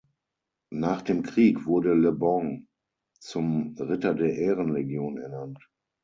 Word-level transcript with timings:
Nach 0.73 1.03
dem 1.03 1.21
Krieg 1.21 1.67
wurde 1.67 1.93
Le 1.93 2.11
Bon 2.11 2.67
zum 3.19 3.75
Ritter 3.77 4.15
der 4.15 4.33
Ehrenlegion 4.35 5.19
ernannt. 5.19 5.69